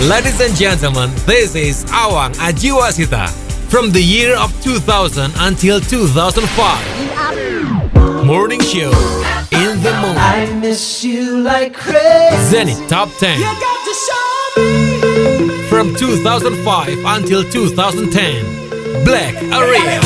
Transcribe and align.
Ladies 0.00 0.40
and 0.40 0.54
gentlemen, 0.56 1.10
this 1.24 1.54
is 1.54 1.84
Awang 1.86 2.34
Ajiwasita 2.34 3.28
from 3.70 3.90
the 3.92 4.02
year 4.02 4.36
of 4.36 4.50
2000 4.62 5.32
until 5.38 5.80
2005. 5.80 8.24
Morning 8.26 8.60
show 8.60 8.90
in 9.52 9.80
the 9.82 9.92
morning. 10.02 10.18
I 10.18 10.46
miss 10.60 11.02
you 11.04 11.40
like 11.40 11.72
crazy. 11.74 12.36
Zenith 12.50 12.86
Top 12.88 13.08
10 13.18 13.38
You 13.38 13.44
got 13.44 13.84
to 13.86 13.94
show 13.94 14.60
me. 14.60 14.68
from 15.68 15.94
2005 15.96 16.98
until 17.06 17.42
2010. 17.44 18.44
Black 19.04 19.34
Area. 19.52 20.00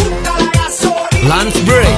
Lunch 1.27 1.55
break. 1.66 1.96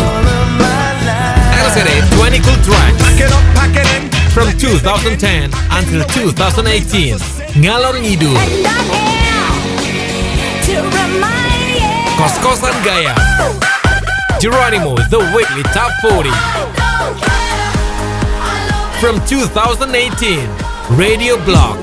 LCD 1.61 2.01
20 2.17 2.39
cool 2.41 2.57
tracks 2.65 2.97
Pack 3.03 3.21
it 3.21 3.31
up, 3.33 3.45
pack 3.55 3.77
it 3.77 3.87
in. 4.03 4.09
from 4.31 4.49
2010 4.59 5.51
until 5.73 6.03
2018. 6.09 7.19
Ngalor 7.59 7.99
Ngidul. 7.99 8.39
Kos-kosan 12.19 12.75
gaya. 12.85 13.15
Geronimo, 14.39 14.95
the 15.11 15.19
weekly 15.35 15.63
top 15.75 15.91
40 16.03 16.31
from 19.01 19.19
2018. 19.27 20.49
Radio 20.97 21.37
blog 21.45 21.79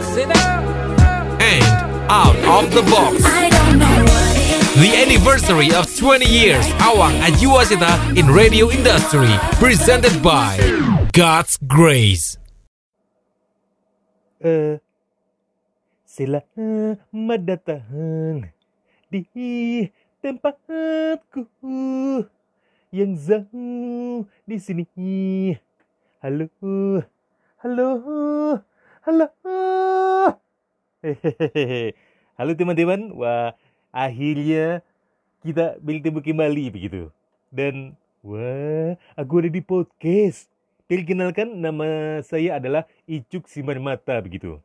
and 1.39 1.63
out 2.09 2.35
of 2.47 2.71
the 2.73 2.81
box. 2.91 3.23
The 4.77 4.91
anniversary 4.95 5.73
of 5.73 5.87
20 5.97 6.25
years 6.25 6.65
Awang 6.85 7.19
Ajiwasita 7.21 8.15
in 8.17 8.27
radio 8.27 8.69
industry 8.69 9.29
presented 9.59 10.21
by 10.21 10.57
God's 11.13 11.57
Grace. 11.65 12.37
Eh, 14.43 14.77
selamat 16.07 17.39
datang 17.43 18.47
di 19.11 19.27
tempatku 20.23 21.43
yang 22.95 23.11
jauh 23.19 24.23
di 24.47 24.55
sini. 24.55 24.87
Halo, 26.23 26.47
halo, 27.59 27.89
halo. 29.03 29.27
Hehehe. 31.03 31.91
Halo 32.39 32.55
teman-teman, 32.55 33.11
wah 33.11 33.51
akhirnya 33.91 34.79
kita 35.43 35.75
bertemu 35.83 36.23
kembali 36.23 36.71
begitu. 36.71 37.11
Dan 37.51 37.99
wah, 38.23 38.95
aku 39.19 39.43
ada 39.43 39.51
di 39.51 39.59
podcast. 39.59 40.47
Perkenalkan 40.87 41.51
nama 41.59 42.23
saya 42.23 42.63
adalah 42.63 42.87
Icuk 43.03 43.51
Siman 43.51 43.83
Mata 43.83 44.23
begitu. 44.23 44.63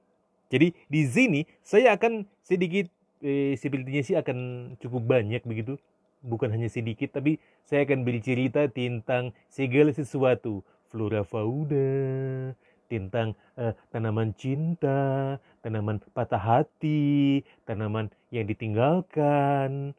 Jadi 0.52 0.76
di 0.92 1.02
sini 1.08 1.40
saya 1.64 1.96
akan 1.96 2.28
sedikit 2.44 2.92
eh, 3.24 3.56
sepertinya 3.56 4.02
sih 4.04 4.20
akan 4.20 4.38
cukup 4.84 5.02
banyak 5.08 5.40
begitu. 5.48 5.80
Bukan 6.20 6.52
hanya 6.52 6.68
sedikit 6.68 7.16
tapi 7.16 7.40
saya 7.64 7.88
akan 7.88 8.04
bercerita 8.04 8.68
tentang 8.68 9.32
segala 9.48 9.90
sesuatu, 9.96 10.60
flora 10.92 11.24
fauna, 11.24 12.52
tentang 12.92 13.32
eh, 13.56 13.72
tanaman 13.88 14.36
cinta, 14.36 15.40
tanaman 15.64 16.04
patah 16.12 16.36
hati, 16.36 17.40
tanaman 17.64 18.12
yang 18.28 18.44
ditinggalkan. 18.44 19.96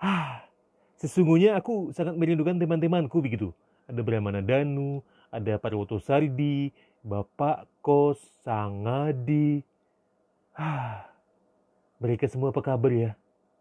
Ah, 0.00 0.48
sesungguhnya 0.96 1.60
aku 1.60 1.92
sangat 1.92 2.16
merindukan 2.16 2.56
teman-temanku 2.56 3.20
begitu. 3.20 3.52
Ada 3.86 4.00
Brahmana 4.00 4.40
Danu, 4.40 5.04
ada 5.28 5.60
Parwoto 5.60 6.00
Sardi, 6.00 6.72
Bapak 7.06 7.70
Kos, 7.86 8.18
Sangadi. 8.42 9.62
Ah, 10.58 11.06
mereka 12.02 12.26
semua 12.26 12.50
apa 12.50 12.58
kabar 12.58 12.90
ya? 12.90 13.10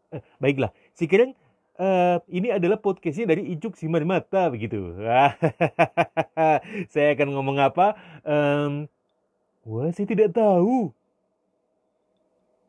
Eh, 0.09 0.25
baiklah, 0.41 0.73
sekarang 0.97 1.37
eh, 1.77 2.17
ini 2.33 2.49
adalah 2.49 2.81
podcastnya 2.81 3.37
dari 3.37 3.45
Icuk 3.53 3.77
Siman 3.77 4.01
Mata 4.09 4.49
begitu. 4.49 4.97
Saya 6.93 7.07
akan 7.13 7.37
ngomong 7.37 7.61
apa? 7.61 7.93
Em, 8.25 8.89
wah, 9.61 9.93
saya 9.93 10.09
tidak 10.09 10.33
tahu. 10.33 10.89